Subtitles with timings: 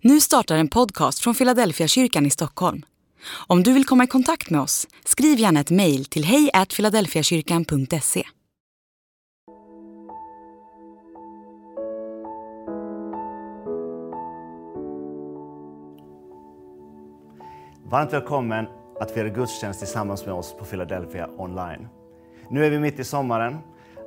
[0.00, 2.82] Nu startar en podcast från Philadelphia kyrkan i Stockholm.
[3.46, 8.22] Om du vill komma i kontakt med oss, skriv gärna ett mejl till hejfiladelfiakyrkan.se.
[17.84, 18.66] Varmt välkommen
[19.00, 21.88] att fira gudstjänst tillsammans med oss på Philadelphia online.
[22.50, 23.58] Nu är vi mitt i sommaren.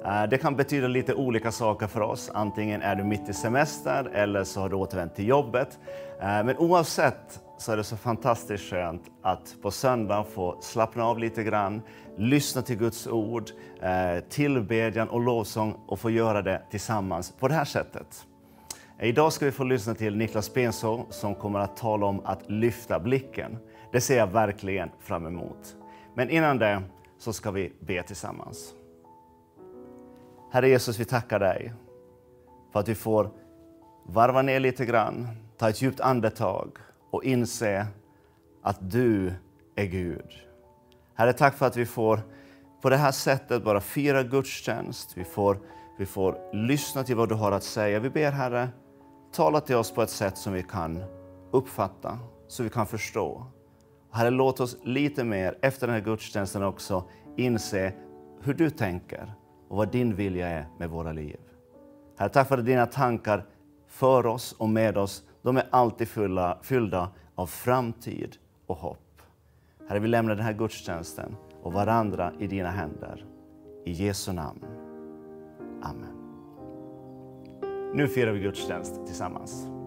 [0.05, 2.31] Eh, det kan betyda lite olika saker för oss.
[2.33, 5.79] Antingen är du mitt i semester eller så har du återvänt till jobbet.
[6.19, 11.19] Eh, men oavsett så är det så fantastiskt skönt att på söndagen få slappna av
[11.19, 11.81] lite grann,
[12.17, 13.49] lyssna till Guds ord,
[13.81, 18.25] eh, tillbedjan och lovsång och få göra det tillsammans på det här sättet.
[19.01, 22.99] Idag ska vi få lyssna till Niklas Benså som kommer att tala om att lyfta
[22.99, 23.57] blicken.
[23.91, 25.75] Det ser jag verkligen fram emot.
[26.15, 26.81] Men innan det
[27.17, 28.73] så ska vi be tillsammans.
[30.51, 31.73] Herre Jesus, vi tackar dig
[32.73, 33.31] för att vi får
[34.05, 35.27] varva ner lite grann,
[35.57, 36.77] ta ett djupt andetag
[37.11, 37.87] och inse
[38.63, 39.33] att du
[39.75, 40.25] är Gud.
[41.13, 42.19] Herre, tack för att vi får
[42.81, 45.17] på det här sättet bara fira gudstjänst.
[45.17, 45.57] Vi får,
[45.97, 47.99] vi får lyssna till vad du har att säga.
[47.99, 48.69] Vi ber Herre,
[49.33, 51.03] tala till oss på ett sätt som vi kan
[51.51, 53.45] uppfatta, så vi kan förstå.
[54.11, 57.03] Herre, låt oss lite mer efter den här gudstjänsten också
[57.37, 57.93] inse
[58.41, 59.33] hur du tänker
[59.69, 61.39] och vad din vilja är med våra liv.
[62.17, 63.45] Herre, tack för att dina tankar
[63.87, 69.21] för oss och med oss, de är alltid fulla, fyllda av framtid och hopp.
[69.89, 73.25] Herre, vi lämnar den här gudstjänsten och varandra i dina händer.
[73.85, 74.65] I Jesu namn.
[75.81, 76.15] Amen.
[77.93, 79.78] Nu firar vi gudstjänst tillsammans.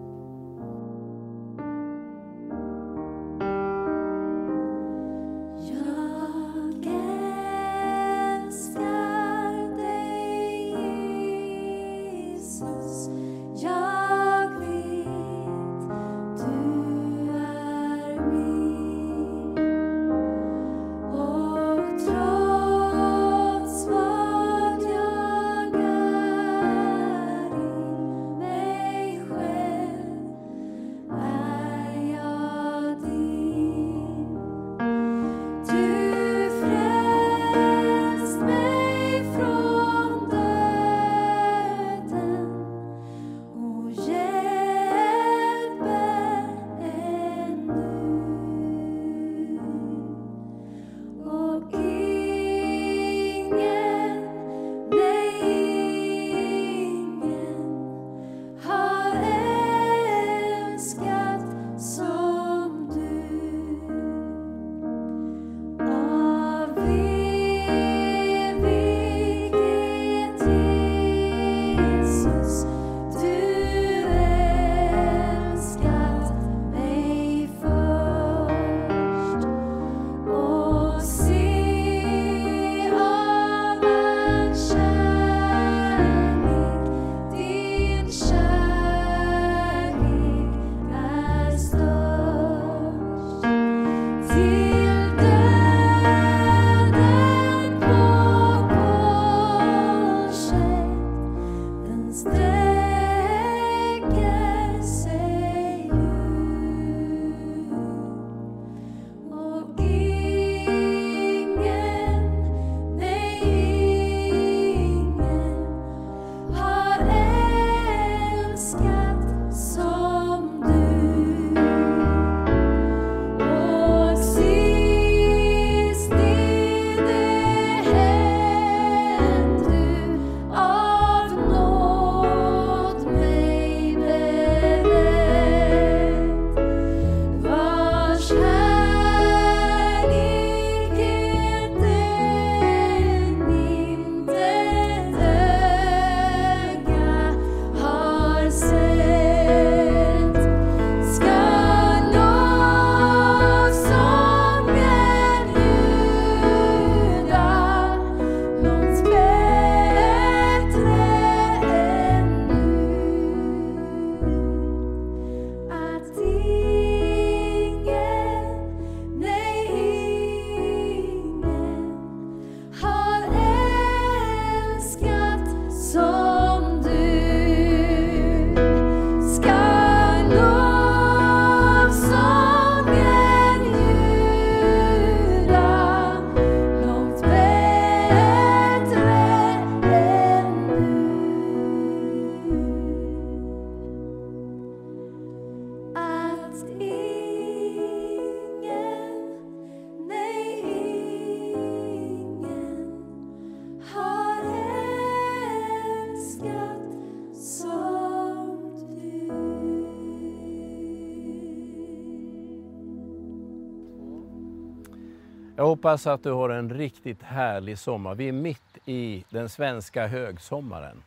[215.73, 218.15] Hoppas att du har en riktigt härlig sommar.
[218.15, 221.03] Vi är mitt i den svenska högsommaren.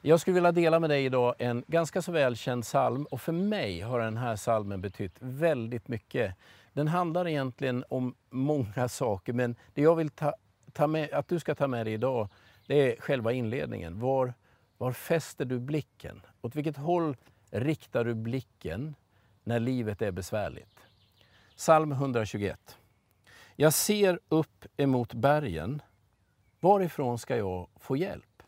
[0.00, 3.80] Jag skulle vilja dela med dig idag en ganska så välkänd psalm och för mig
[3.80, 6.34] har den här psalmen betytt väldigt mycket.
[6.72, 10.34] Den handlar egentligen om många saker men det jag vill ta,
[10.72, 12.28] ta med, att du ska ta med dig idag
[12.66, 14.00] det är själva inledningen.
[14.00, 14.34] Var,
[14.78, 16.20] var fäster du blicken?
[16.40, 17.16] Åt vilket håll
[17.50, 18.94] riktar du blicken
[19.44, 20.80] när livet är besvärligt?
[21.56, 22.78] Psalm 121.
[23.56, 25.82] Jag ser upp emot bergen.
[26.60, 28.42] Varifrån ska jag få hjälp?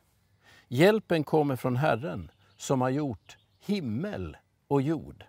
[0.69, 4.37] Hjälpen kommer från Herren som har gjort himmel
[4.69, 5.25] och jord.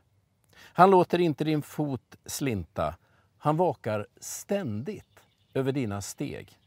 [0.58, 2.96] Han låter inte din fot slinta.
[3.38, 5.20] Han vakar ständigt
[5.54, 6.60] över dina steg.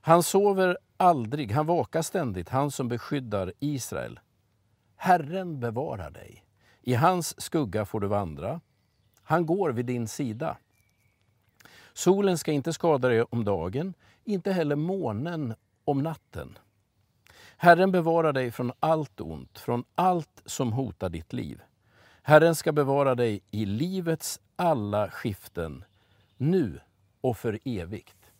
[0.00, 4.20] Han sover aldrig, han vakar ständigt, han som beskyddar Israel.
[4.96, 6.44] Herren bevarar dig.
[6.80, 8.60] I hans skugga får du vandra.
[9.22, 10.56] Han går vid din sida.
[11.94, 13.94] Solen ska inte skada dig om dagen,
[14.24, 15.54] inte heller månen
[15.84, 16.58] om natten.
[17.56, 21.62] Herren bevarar dig från allt ont, från allt som hotar ditt liv.
[22.22, 25.84] Herren ska bevara dig i livets alla skiften,
[26.36, 26.80] nu
[27.20, 28.30] och för evigt.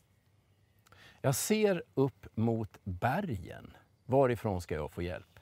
[1.20, 3.72] Jag ser upp mot bergen.
[4.06, 5.40] Varifrån ska jag få hjälp?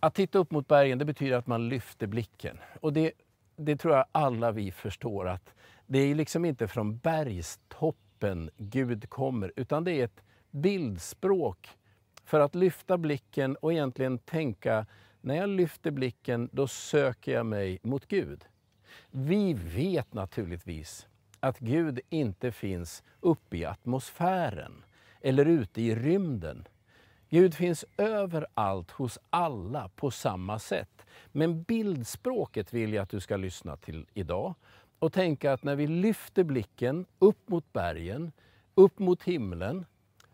[0.00, 2.58] Att titta upp mot bergen det betyder att man lyfter blicken.
[2.80, 3.12] Och det,
[3.56, 5.54] det tror jag alla vi förstår att
[5.86, 11.68] det är liksom inte från bergstoppen Gud kommer utan det är ett bildspråk
[12.24, 14.86] för att lyfta blicken och egentligen tänka
[15.20, 18.44] när jag lyfter blicken då söker jag mig mot Gud.
[19.10, 21.06] Vi vet naturligtvis
[21.40, 24.84] att Gud inte finns uppe i atmosfären
[25.20, 26.68] eller ute i rymden.
[27.28, 31.06] Gud finns överallt hos alla på samma sätt.
[31.32, 34.54] Men bildspråket vill jag att du ska lyssna till idag
[35.04, 38.32] och tänka att när vi lyfter blicken upp mot bergen,
[38.74, 39.86] upp mot himlen,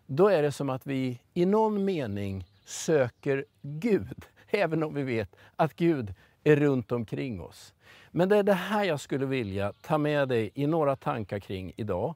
[0.06, 5.37] då är det som att vi i någon mening söker Gud, även om vi vet
[5.56, 6.14] att Gud
[6.44, 7.75] är runt omkring oss.
[8.11, 11.72] Men det är det här jag skulle vilja ta med dig i några tankar kring
[11.76, 12.14] idag.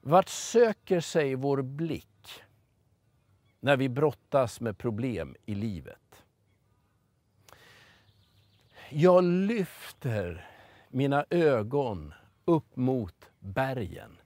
[0.00, 2.42] Vart söker sig vår blick
[3.60, 6.24] när vi brottas med problem i livet?
[8.90, 10.51] Jag lyfter
[10.92, 14.16] mina ögon upp mot bergen.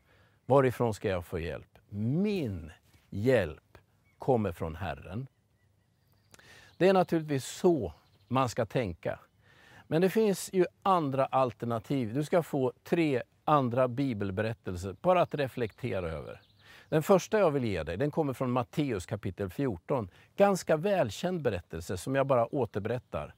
[0.47, 1.79] Varifrån ska jag få hjälp?
[1.89, 2.73] Min
[3.11, 3.79] hjälp
[4.19, 5.27] kommer från Herren.
[6.77, 7.93] Det är naturligtvis så
[8.29, 9.19] man ska tänka.
[9.87, 12.15] Men det finns ju andra alternativ.
[12.15, 16.41] Du ska få tre andra bibelberättelser bara att reflektera över.
[16.89, 20.09] Den första jag vill ge dig den kommer från Matteus kapitel 14.
[20.37, 23.35] Ganska välkänd berättelse som jag bara återberättar.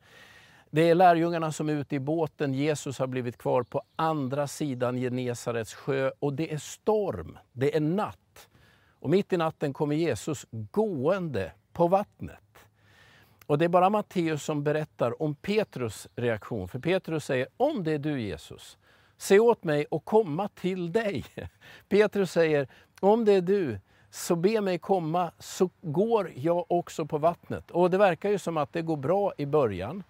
[0.71, 2.55] Det är lärjungarna som är ute i båten.
[2.55, 7.39] Jesus har blivit kvar på andra sidan Genesarets sjö och det är storm.
[7.53, 8.49] Det är natt.
[9.01, 12.41] Och mitt i natten kommer Jesus gående på vattnet.
[13.47, 16.69] Och det är bara Matteus som berättar om Petrus reaktion.
[16.69, 18.79] För Petrus säger, om det är du Jesus,
[19.17, 21.25] se åt mig och komma till dig.
[21.89, 22.69] Petrus säger,
[23.01, 27.71] om det är du, så be mig komma så går jag också på vattnet.
[27.71, 30.05] Och det verkar ju som att det går bra i början.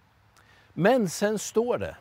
[0.80, 1.96] Men sen står det,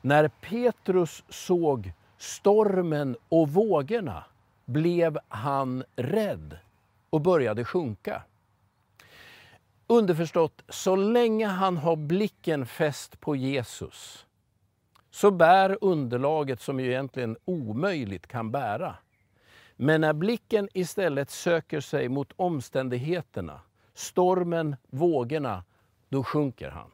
[0.00, 4.24] när Petrus såg stormen och vågorna
[4.64, 6.58] blev han rädd
[7.10, 8.22] och började sjunka.
[9.86, 14.26] Underförstått, så länge han har blicken fäst på Jesus
[15.10, 18.94] så bär underlaget som ju egentligen omöjligt kan bära.
[19.76, 23.60] Men när blicken istället söker sig mot omständigheterna,
[23.94, 25.64] stormen, vågorna,
[26.08, 26.90] då sjunker han.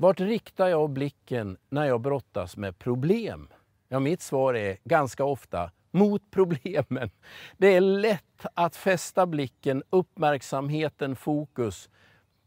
[0.00, 3.48] Vart riktar jag blicken när jag brottas med problem?
[3.88, 7.10] Ja, mitt svar är ganska ofta mot problemen.
[7.56, 11.88] Det är lätt att fästa blicken, uppmärksamheten, fokus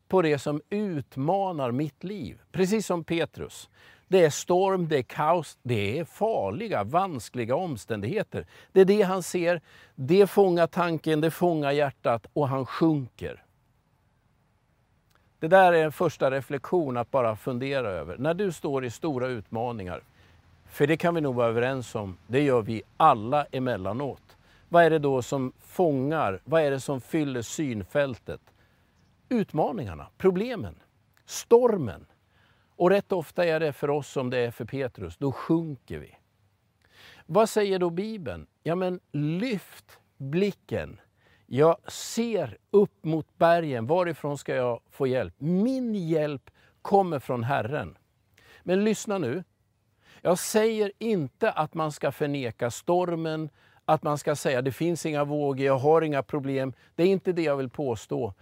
[0.08, 2.42] på det som utmanar mitt liv.
[2.52, 3.70] Precis som Petrus.
[4.08, 8.48] Det är storm, det är kaos, det är farliga, vanskliga omständigheter.
[8.72, 9.62] Det är det han ser,
[9.96, 13.43] det fångar tanken, det fångar hjärtat och han sjunker.
[15.44, 18.18] Det där är en första reflektion att bara fundera över.
[18.18, 20.04] När du står i stora utmaningar,
[20.66, 24.38] för det kan vi nog vara överens om, det gör vi alla emellanåt.
[24.70, 28.42] Vad är det då som fångar, vad är det som fyller synfältet?
[29.30, 30.76] Utmaningarna, problemen,
[31.26, 32.06] stormen.
[32.76, 35.18] Och rätt ofta är det för oss som det är för Petrus.
[35.18, 36.18] Då sjunker vi.
[37.26, 38.48] Vad säger då Bibeln?
[38.64, 41.00] Ja, men lyft blicken.
[41.46, 43.88] Jag ser upp mot bergen.
[43.88, 45.34] Varifrån ska jag få hjälp?
[45.38, 46.50] Min hjälp
[46.82, 47.98] kommer från Herren.
[48.64, 49.44] Men lyssna nu.
[50.22, 53.50] Jag säger inte att man ska förneka stormen,
[53.86, 56.74] att man ska säga det finns inga vågor, jag har inga problem.
[56.96, 58.34] Det är inte det jag vill påstå.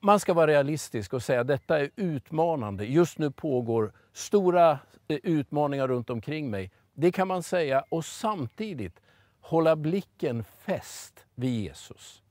[0.00, 2.84] Man ska vara realistisk och säga att detta är utmanande.
[2.84, 6.70] Just nu pågår stora eh, utmaningar runt omkring mig.
[6.94, 9.00] Det kan man säga och samtidigt
[9.40, 12.22] hålla blicken fäst vid Jesus.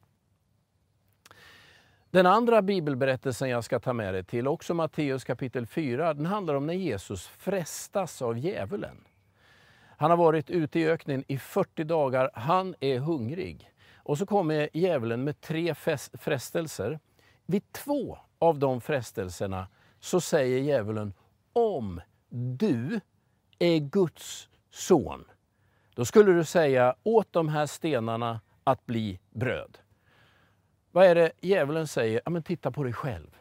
[2.16, 6.56] Den andra bibelberättelsen jag ska ta med dig till, också Matteus kapitel 4, den handlar
[6.56, 8.98] om när Jesus frestas av djävulen.
[9.98, 13.72] Han har varit ute i öknen i 40 dagar, han är hungrig.
[13.96, 15.76] Och så kommer djävulen med tre
[16.14, 17.00] frestelser.
[17.46, 19.68] Vid två av de frestelserna
[20.00, 21.14] så säger djävulen,
[21.54, 23.00] om du
[23.60, 25.26] är Guds son,
[25.96, 29.78] då skulle du säga åt de här stenarna att bli bröd.
[30.96, 32.22] Vad är det djävulen säger?
[32.26, 33.38] Ja, men titta på dig själv.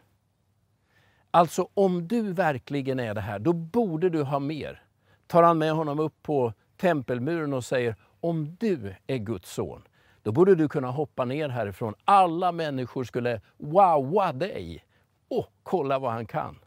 [1.30, 4.82] Alltså om du verkligen är det här, då borde du ha mer.
[5.26, 9.82] Tar han med honom upp på tempelmuren och säger, om du är Guds son,
[10.22, 11.94] då borde du kunna hoppa ner härifrån.
[12.04, 14.84] Alla människor skulle wowa dig.
[15.28, 16.58] Och kolla vad han kan.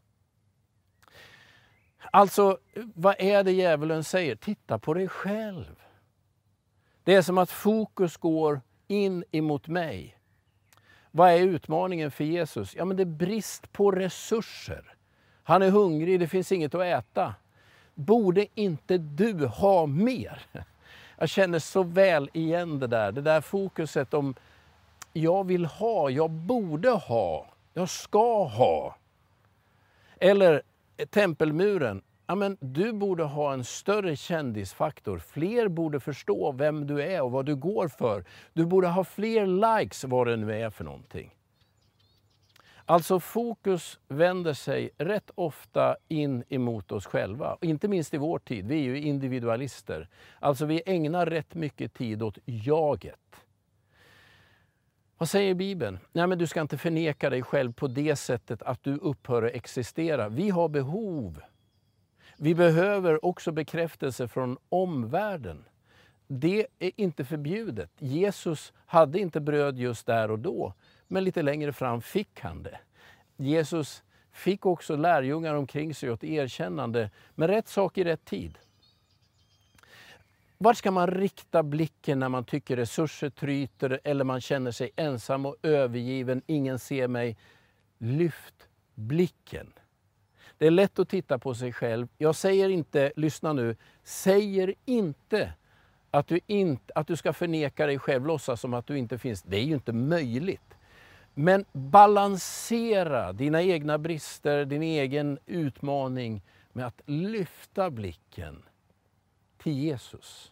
[2.12, 4.36] Alltså, vad är det djävulen säger?
[4.36, 5.82] Titta på dig själv.
[7.03, 10.16] Det är som att fokus går in emot mig.
[11.17, 12.75] Vad är utmaningen för Jesus?
[12.75, 14.83] Ja, men det är brist på resurser.
[15.43, 17.36] Han är hungrig, det finns inget att äta.
[17.93, 20.45] Borde inte du ha mer?
[21.17, 24.36] Jag känner så väl igen det där, det där fokuset om
[25.13, 28.95] jag vill ha, jag borde ha, jag ska ha.
[30.19, 30.62] Eller
[31.09, 32.01] tempelmuren.
[32.29, 35.19] Ja, men du borde ha en större kändisfaktor.
[35.19, 38.25] Fler borde förstå vem du är och vad du går för.
[38.53, 41.34] Du borde ha fler likes, vad det nu är för någonting.
[42.86, 47.57] Alltså fokus vänder sig rätt ofta in emot oss själva.
[47.62, 50.10] Inte minst i vår tid, vi är ju individualister.
[50.39, 53.46] Alltså vi ägnar rätt mycket tid åt jaget.
[55.17, 56.00] Vad säger Bibeln?
[56.12, 59.53] Nej, men du ska inte förneka dig själv på det sättet att du upphör att
[59.53, 60.29] existera.
[60.29, 61.41] Vi har behov.
[62.39, 65.65] Vi behöver också bekräftelse från omvärlden.
[66.27, 67.91] Det är inte förbjudet.
[68.00, 70.74] Jesus hade inte bröd just där och då,
[71.08, 72.79] men lite längre fram fick han det.
[73.38, 78.58] Jesus fick också lärjungar omkring sig och ett erkännande, med rätt sak i rätt tid.
[80.58, 85.46] Vart ska man rikta blicken när man tycker resurser tryter eller man känner sig ensam
[85.46, 87.38] och övergiven, ingen ser mig?
[87.98, 89.74] Lyft blicken.
[90.58, 92.08] Det är lätt att titta på sig själv.
[92.18, 95.54] Jag säger inte, lyssna nu, säger inte
[96.12, 99.44] att du, inte, att du ska förneka dig själv, låtsas som att du inte finns.
[99.44, 100.78] Det är ju inte möjligt.
[101.34, 106.42] Men balansera dina egna brister, din egen utmaning
[106.74, 108.64] med att lyfta blicken
[109.58, 110.52] till Jesus.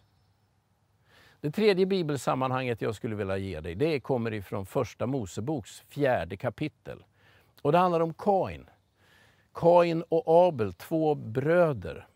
[1.40, 7.04] Det tredje bibelsammanhanget jag skulle vilja ge dig, det kommer ifrån första Moseboks fjärde kapitel.
[7.62, 8.66] Och det handlar om Kain.
[9.56, 12.06] Kain och Abel, två bröder.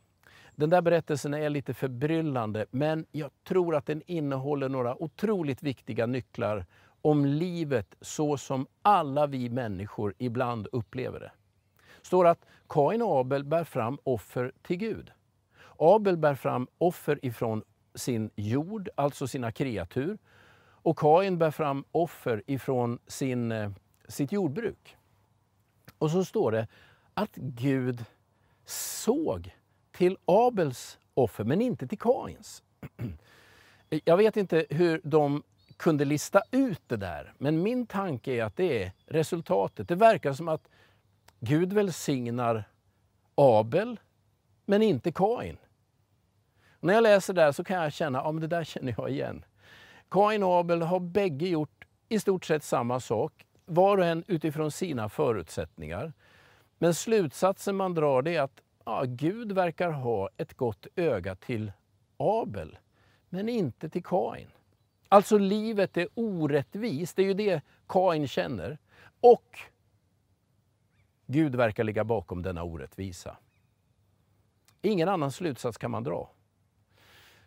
[0.57, 6.07] Den där berättelsen är lite förbryllande, men jag tror att den innehåller några otroligt viktiga
[6.07, 6.67] nycklar
[7.03, 11.33] om livet så som alla vi människor ibland upplever det.
[12.01, 15.13] Det står att Kain och Abel bär fram offer till Gud.
[15.79, 17.63] Abel bär fram offer ifrån
[17.95, 20.19] sin jord, alltså sina kreatur.
[20.83, 23.71] Och Kain bär fram offer ifrån sin, eh,
[24.09, 24.97] sitt jordbruk.
[25.99, 26.69] Och så står det
[27.14, 28.05] att Gud
[28.64, 29.55] såg
[29.93, 32.62] till Abels offer, men inte till Kains.
[34.05, 35.43] Jag vet inte hur de
[35.76, 39.88] kunde lista ut det där, men min tanke är att det är resultatet.
[39.88, 40.69] Det verkar som att
[41.40, 42.64] Gud välsignar
[43.35, 44.00] Abel,
[44.67, 45.57] men inte Kain.
[46.81, 49.11] När jag läser det där så kan jag känna att ja, det där känner jag
[49.11, 49.45] igen.
[50.11, 54.71] Kain och Abel har bägge gjort i stort sett samma sak, var och en utifrån
[54.71, 56.12] sina förutsättningar.
[56.83, 61.73] Men slutsatsen man drar är att ja, Gud verkar ha ett gott öga till
[62.17, 62.79] Abel,
[63.29, 64.47] men inte till Kain.
[65.09, 68.79] Alltså livet är orättvist, det är ju det Kain känner.
[69.21, 69.59] Och
[71.27, 73.37] Gud verkar ligga bakom denna orättvisa.
[74.83, 76.31] Ingen annan slutsats kan man dra.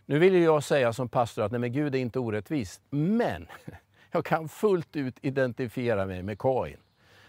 [0.05, 3.47] Nu vill jag säga som pastor att nej, men Gud är inte orättvis, men
[4.11, 6.77] jag kan fullt ut identifiera mig med Kain.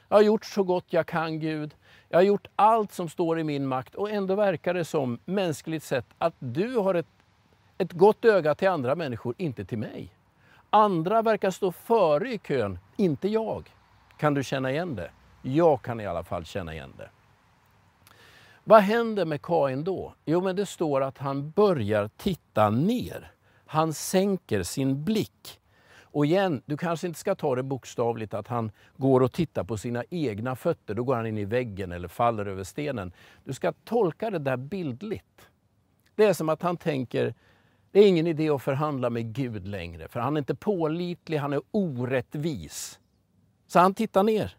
[0.08, 1.74] Jag har gjort så gott jag kan Gud.
[2.08, 5.84] Jag har gjort allt som står i min makt och ändå verkar det som, mänskligt
[5.84, 7.06] sett, att du har ett,
[7.78, 10.08] ett gott öga till andra människor, inte till mig.
[10.70, 13.72] Andra verkar stå före i kön, inte jag.
[14.18, 15.10] Kan du känna igen det?
[15.42, 17.08] Jag kan i alla fall känna igen det.
[18.64, 20.14] Vad händer med Kain då?
[20.24, 23.32] Jo, men det står att han börjar titta ner.
[23.66, 25.60] Han sänker sin blick.
[26.14, 29.76] Och igen, du kanske inte ska ta det bokstavligt att han går och tittar på
[29.76, 30.94] sina egna fötter.
[30.94, 33.12] Då går han in i väggen eller faller över stenen.
[33.44, 35.48] Du ska tolka det där bildligt.
[36.14, 37.34] Det är som att han tänker,
[37.90, 41.52] det är ingen idé att förhandla med Gud längre, för han är inte pålitlig, han
[41.52, 43.00] är orättvis.
[43.66, 44.56] Så han tittar ner.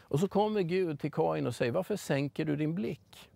[0.00, 3.30] Och så kommer Gud till Kain och säger, varför sänker du din blick?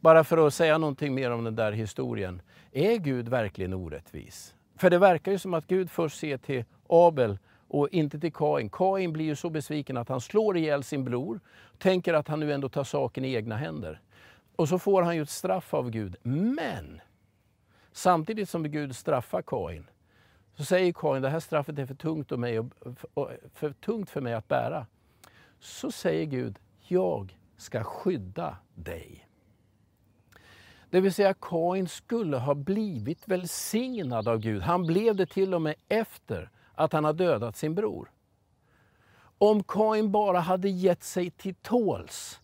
[0.00, 2.42] Bara för att säga någonting mer om den där historien.
[2.72, 4.54] Är Gud verkligen orättvis?
[4.78, 8.70] För det verkar ju som att Gud först ser till Abel och inte till Kain.
[8.70, 11.40] Kain blir ju så besviken att han slår ihjäl sin bror,
[11.78, 14.00] tänker att han nu ändå tar saken i egna händer.
[14.56, 16.16] Och så får han ju ett straff av Gud.
[16.22, 17.00] Men
[17.92, 19.86] samtidigt som Gud straffar Kain
[20.56, 24.20] så säger Kain, det här straffet är för tungt, och mig, och för tungt för
[24.20, 24.86] mig att bära.
[25.60, 29.27] Så säger Gud, jag ska skydda dig.
[30.90, 34.62] Det vill säga Kain skulle ha blivit välsignad av Gud.
[34.62, 38.10] Han blev det till och med efter att han har dödat sin bror.
[39.38, 42.40] Om Kain bara hade gett sig till tåls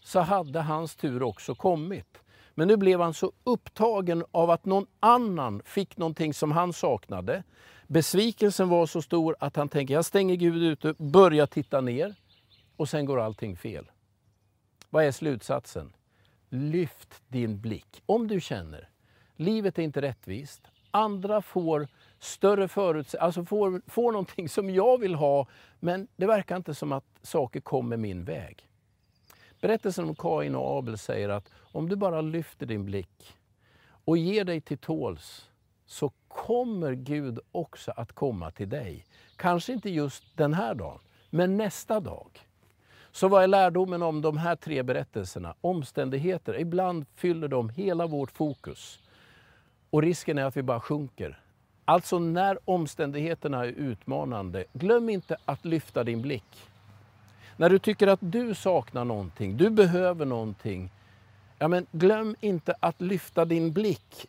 [0.00, 2.18] så hade hans tur också kommit.
[2.54, 7.42] Men nu blev han så upptagen av att någon annan fick någonting som han saknade.
[7.86, 12.14] Besvikelsen var så stor att han tänker, jag stänger Gud ute, börjar titta ner
[12.76, 13.90] och sen går allting fel.
[14.90, 15.92] Vad är slutsatsen?
[16.54, 18.02] Lyft din blick.
[18.06, 18.88] Om du känner,
[19.36, 25.14] livet är inte rättvist, andra får större förutsättningar, alltså får, får någonting som jag vill
[25.14, 25.46] ha,
[25.80, 28.68] men det verkar inte som att saker kommer min väg.
[29.60, 33.36] Berättelsen om Kain och Abel säger att om du bara lyfter din blick
[34.04, 35.50] och ger dig till tåls
[35.86, 39.06] så kommer Gud också att komma till dig.
[39.36, 40.98] Kanske inte just den här dagen,
[41.30, 42.43] men nästa dag.
[43.14, 45.54] Så vad är lärdomen om de här tre berättelserna?
[45.60, 48.98] Omständigheter, ibland fyller de hela vårt fokus.
[49.90, 51.38] Och risken är att vi bara sjunker.
[51.84, 56.68] Alltså när omständigheterna är utmanande, glöm inte att lyfta din blick.
[57.56, 60.90] När du tycker att du saknar någonting, du behöver någonting,
[61.58, 64.26] ja men glöm inte att lyfta din blick.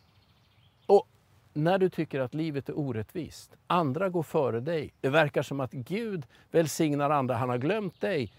[0.86, 1.08] Och
[1.52, 5.72] när du tycker att livet är orättvist, andra går före dig, det verkar som att
[5.72, 8.32] Gud välsignar andra, han har glömt dig.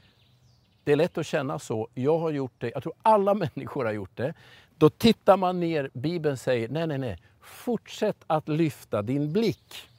[0.87, 1.87] Det är lätt att känna så.
[1.93, 2.71] Jag har gjort det.
[2.73, 4.33] Jag tror alla människor har gjort det.
[4.77, 5.89] Då tittar man ner.
[5.93, 7.17] Bibeln säger, nej, nej, nej.
[7.41, 9.89] Fortsätt att lyfta din blick.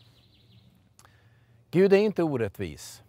[1.71, 3.03] Gud är inte orättvis,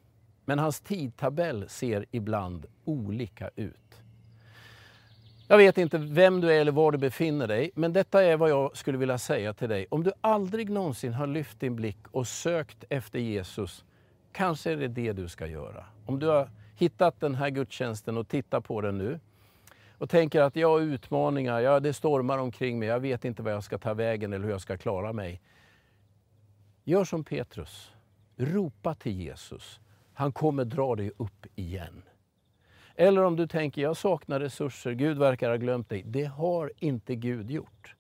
[0.46, 4.02] men hans tidtabell ser ibland olika ut.
[5.48, 8.50] Jag vet inte vem du är eller var du befinner dig, men detta är vad
[8.50, 9.86] jag skulle vilja säga till dig.
[9.89, 13.86] Om du aldrig någonsin har lyft din blick och sökt efter Jesus,
[14.32, 15.86] kanske är det det du ska göra.
[16.06, 19.20] Om du har hittat den här gudstjänsten och tittar på den nu
[19.98, 23.54] och tänker att jag har utmaningar, ja, det stormar omkring mig, jag vet inte vad
[23.54, 25.42] jag ska ta vägen eller hur jag ska klara mig.
[26.84, 27.92] Gör som Petrus,
[28.38, 29.80] ropa till Jesus.
[30.13, 32.02] Han kommer dra dig upp igen.
[32.96, 36.04] Eller om du tänker, jag saknar resurser, Gud verkar ha glömt dig.
[36.06, 37.96] Det har inte Gud gjort.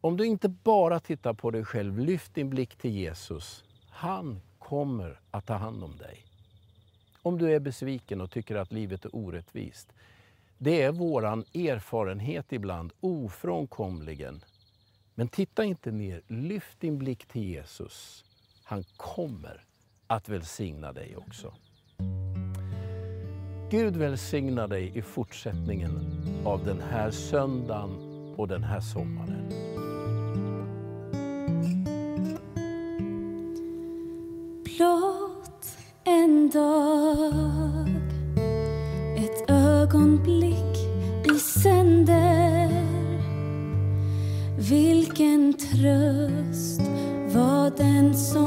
[0.00, 3.64] Om du inte bara tittar på dig själv, lyft din blick till Jesus.
[3.90, 6.25] Han kommer att ta hand om dig.
[7.26, 9.92] Om du är besviken och tycker att livet är orättvist.
[10.58, 14.44] Det är våran erfarenhet ibland, ofrånkomligen.
[15.14, 18.24] Men titta inte ner, lyft din blick till Jesus.
[18.64, 19.64] Han kommer
[20.06, 21.54] att välsigna dig också.
[23.70, 26.00] Gud välsigna dig i fortsättningen
[26.44, 27.90] av den här söndagen
[28.36, 29.48] och den här sommaren.
[34.64, 35.35] Blå
[36.06, 37.88] en dag.
[39.16, 40.76] Ett ögonblick
[41.24, 42.70] i sänder.
[44.58, 46.80] Vilken tröst
[47.34, 48.45] var den som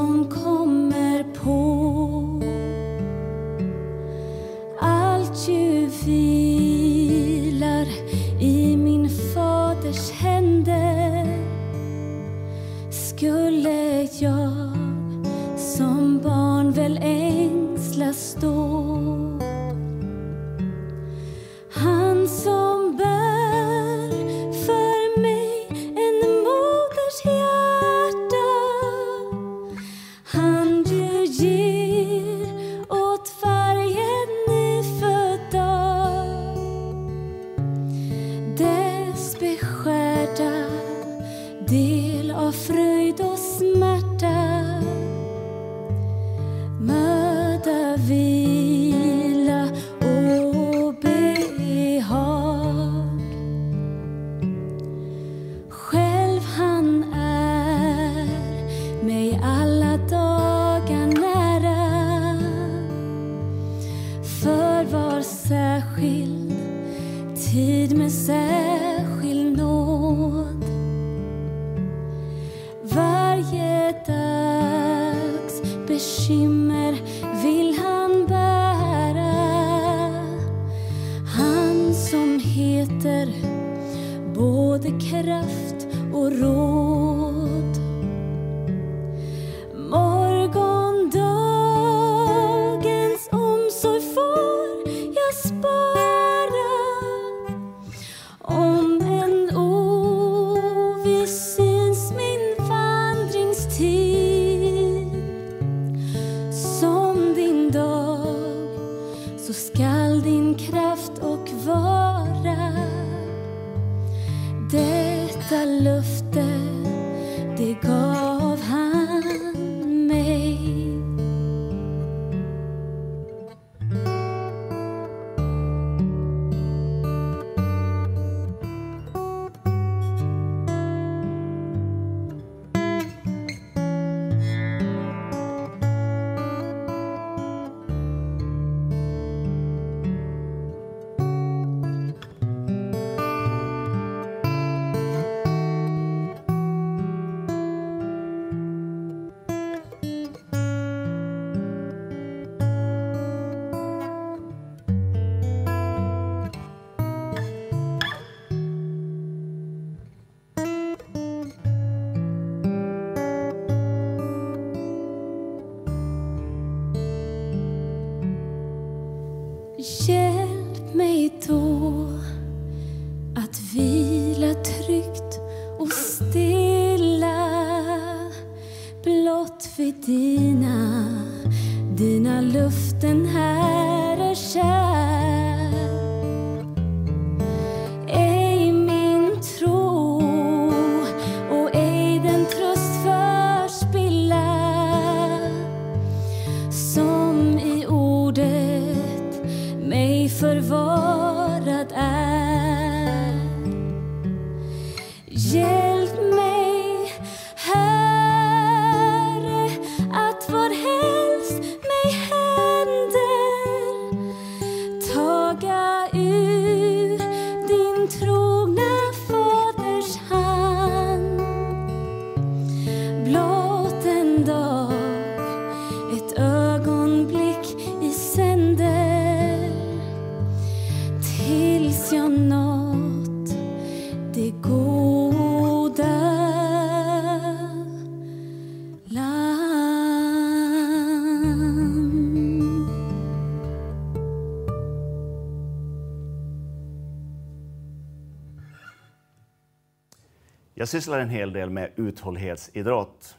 [250.90, 253.36] sysslar en hel del med uthållighetsidrott,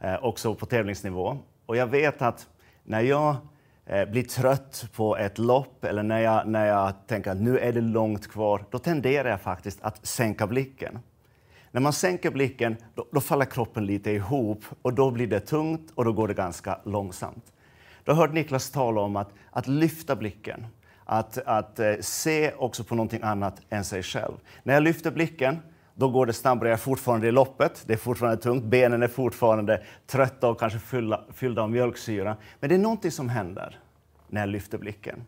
[0.00, 1.38] eh, också på tävlingsnivå.
[1.66, 2.48] Och jag vet att
[2.84, 3.36] när jag
[3.86, 7.72] eh, blir trött på ett lopp eller när jag, när jag tänker att nu är
[7.72, 10.98] det långt kvar, då tenderar jag faktiskt att sänka blicken.
[11.70, 15.92] När man sänker blicken, då, då faller kroppen lite ihop och då blir det tungt
[15.94, 17.52] och då går det ganska långsamt.
[18.04, 20.66] Då har hört Niklas tala om att, att lyfta blicken,
[21.04, 24.34] att, att eh, se också på någonting annat än sig själv.
[24.62, 25.58] När jag lyfter blicken,
[25.94, 26.68] då går det snabbare.
[26.68, 30.78] Jag är fortfarande i loppet, det är fortfarande tungt, benen är fortfarande trötta och kanske
[30.78, 32.36] fyllda, fyllda av mjölksyra.
[32.60, 33.78] Men det är någonting som händer
[34.28, 35.24] när jag lyfter blicken.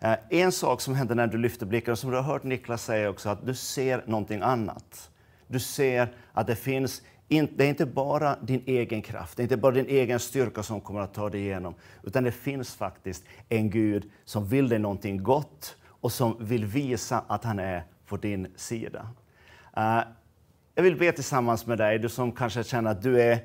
[0.00, 2.84] Eh, En sak som händer när du lyfter blicken, och som du har hört Niklas
[2.84, 5.10] säga också, att du ser någonting annat.
[5.46, 9.56] Du ser att det finns, det är inte bara din egen kraft, det är inte
[9.56, 13.70] bara din egen styrka som kommer att ta dig igenom, utan det finns faktiskt en
[13.70, 18.52] Gud som vill dig någonting gott och som vill visa att han är på din
[18.56, 19.08] sida.
[19.80, 20.02] Eh,
[20.74, 23.40] jag vill be tillsammans med dig, du som kanske känner att du är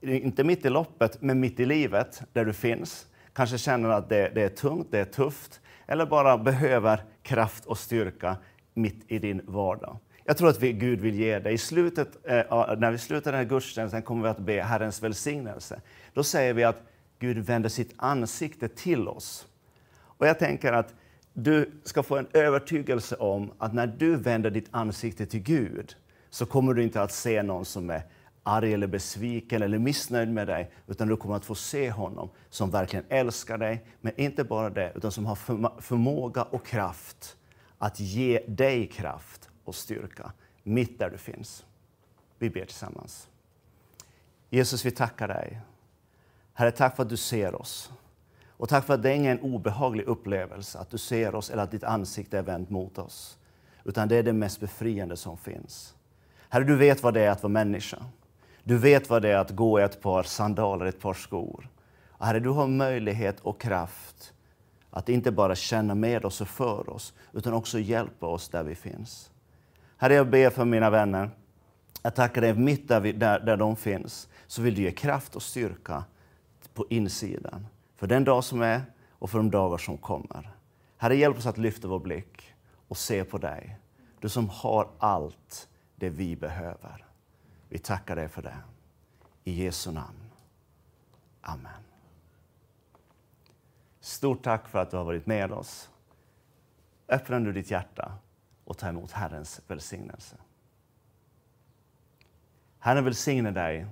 [0.00, 3.06] inte mitt i loppet, men mitt i livet där du finns.
[3.32, 7.78] Kanske känner att det, det är tungt, det är tufft, eller bara behöver kraft och
[7.78, 8.36] styrka
[8.74, 9.98] mitt i din vardag.
[10.24, 11.54] Jag tror att vi, Gud vill ge dig.
[11.54, 15.80] I slutet, eh, när vi slutar den här gudstjänsten kommer vi att be Herrens välsignelse.
[16.14, 16.82] Då säger vi att
[17.18, 19.46] Gud vänder sitt ansikte till oss.
[20.00, 20.94] Och jag tänker att
[21.44, 25.96] du ska få en övertygelse om att när du vänder ditt ansikte till Gud
[26.30, 28.02] så kommer du inte att se någon som är
[28.42, 32.70] arg eller besviken eller missnöjd med dig, utan du kommer att få se honom som
[32.70, 35.36] verkligen älskar dig, men inte bara det, utan som har
[35.80, 37.36] förmåga och kraft
[37.78, 41.64] att ge dig kraft och styrka mitt där du finns.
[42.38, 43.28] Vi ber tillsammans.
[44.50, 45.60] Jesus, vi tackar dig.
[46.52, 47.92] Herre, tack för att du ser oss.
[48.58, 51.70] Och tack för att det är ingen obehaglig upplevelse att du ser oss eller att
[51.70, 53.38] ditt ansikte är vänt mot oss.
[53.84, 55.94] Utan det är det mest befriande som finns.
[56.48, 57.98] Herre, du vet vad det är att vara människa.
[58.64, 61.68] Du vet vad det är att gå i ett par sandaler, ett par skor.
[62.18, 64.32] Herre, du har möjlighet och kraft
[64.90, 68.74] att inte bara känna med oss och för oss, utan också hjälpa oss där vi
[68.74, 69.30] finns.
[69.96, 71.30] Herre, jag ber för mina vänner.
[72.02, 75.36] Jag tackar dig mitt där, vi, där, där de finns, så vill du ge kraft
[75.36, 76.04] och styrka
[76.74, 77.66] på insidan.
[77.98, 80.50] För den dag som är och för de dagar som kommer.
[80.96, 82.54] Herre, hjälp oss att lyfta vår blick
[82.88, 83.78] och se på dig.
[84.20, 87.06] Du som har allt det vi behöver.
[87.68, 88.56] Vi tackar dig för det.
[89.44, 90.30] I Jesu namn.
[91.40, 91.82] Amen.
[94.00, 95.90] Stort tack för att du har varit med oss.
[97.08, 98.12] Öppna nu ditt hjärta
[98.64, 100.36] och ta emot Herrens välsignelse.
[102.78, 103.86] Herren välsigne dig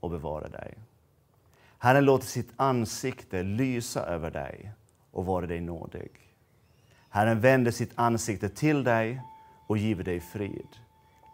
[0.00, 0.78] och bevara dig.
[1.84, 4.72] Herren låter sitt ansikte lysa över dig
[5.10, 6.10] och vara dig nådig.
[7.08, 9.22] Herren vänder sitt ansikte till dig
[9.66, 10.68] och giver dig frid.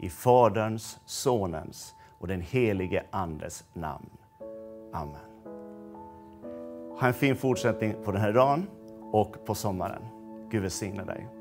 [0.02, 4.10] I Faderns, Sonens och den helige Andes namn.
[4.92, 5.30] Amen.
[7.00, 8.66] Ha en fin fortsättning på den här dagen
[9.12, 10.02] och på sommaren.
[10.50, 11.39] Gud välsigne dig.